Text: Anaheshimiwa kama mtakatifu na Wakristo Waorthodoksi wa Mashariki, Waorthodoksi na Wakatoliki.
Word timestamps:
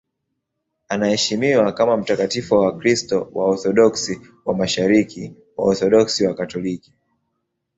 Anaheshimiwa 0.89 1.71
kama 1.73 1.97
mtakatifu 1.97 2.55
na 2.55 2.61
Wakristo 2.61 3.29
Waorthodoksi 3.33 4.21
wa 4.45 4.53
Mashariki, 4.55 5.33
Waorthodoksi 5.57 6.23
na 6.23 6.29
Wakatoliki. 6.29 6.93